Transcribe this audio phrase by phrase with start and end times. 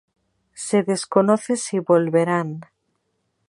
[0.65, 2.49] Se desconoce si volverán.